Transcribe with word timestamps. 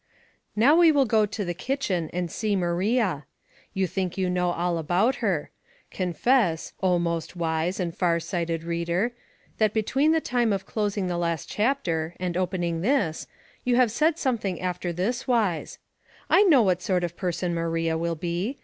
OW 0.59 0.73
we 0.77 0.91
will 0.91 1.05
go 1.05 1.27
to 1.27 1.45
the 1.45 1.53
kitchen 1.53 2.09
and 2.11 2.31
see 2.31 2.55
Mciria. 2.55 3.25
You 3.75 3.85
think 3.85 4.17
you 4.17 4.31
know 4.31 4.49
all 4.49 4.79
about 4.79 5.17
her. 5.17 5.51
Confess, 5.91 6.73
oh, 6.81 6.97
most 6.97 7.35
wise 7.35 7.79
and 7.79 7.95
far 7.95 8.19
sight 8.19 8.49
ed 8.49 8.63
reader, 8.63 9.11
that 9.59 9.75
between 9.75 10.11
the 10.11 10.19
ti^ie 10.19 10.55
of 10.55 10.65
clos 10.65 10.97
ing 10.97 11.05
the 11.05 11.19
last 11.19 11.47
chapter 11.51 12.15
and 12.19 12.35
opening 12.35 12.81
this 12.81 13.27
you 13.63 13.75
have 13.75 13.91
said 13.91 14.17
something 14.17 14.59
after 14.59 14.91
this 14.91 15.27
wise: 15.27 15.77
"I 16.31 16.41
know 16.45 16.63
what 16.63 16.81
sort 16.81 17.03
of 17.03 17.15
person 17.15 17.53
Maria 17.53 17.95
will 17.95 18.15
be. 18.15 18.57